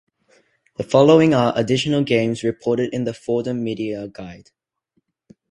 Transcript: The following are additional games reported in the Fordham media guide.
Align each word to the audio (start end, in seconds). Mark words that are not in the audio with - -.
The 0.77 0.83
following 0.83 1.35
are 1.35 1.53
additional 1.55 2.03
games 2.03 2.41
reported 2.41 2.91
in 2.91 3.03
the 3.03 3.13
Fordham 3.13 3.63
media 3.63 4.07
guide. 4.11 4.49